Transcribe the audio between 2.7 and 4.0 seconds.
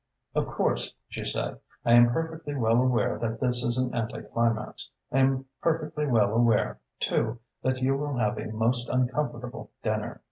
aware that this is an